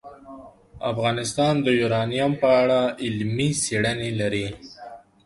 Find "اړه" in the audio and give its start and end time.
2.61-2.81